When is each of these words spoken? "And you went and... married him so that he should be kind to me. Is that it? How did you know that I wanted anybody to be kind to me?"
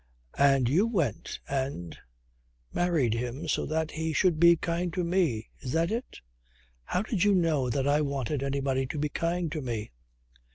"And 0.39 0.67
you 0.67 0.87
went 0.87 1.39
and... 1.47 1.95
married 2.73 3.13
him 3.13 3.47
so 3.47 3.67
that 3.67 3.91
he 3.91 4.13
should 4.13 4.39
be 4.39 4.55
kind 4.57 4.91
to 4.93 5.03
me. 5.03 5.51
Is 5.59 5.73
that 5.73 5.91
it? 5.91 6.21
How 6.85 7.03
did 7.03 7.23
you 7.23 7.35
know 7.35 7.69
that 7.69 7.87
I 7.87 8.01
wanted 8.01 8.41
anybody 8.41 8.87
to 8.87 8.97
be 8.97 9.09
kind 9.09 9.51
to 9.51 9.61
me?" 9.61 9.91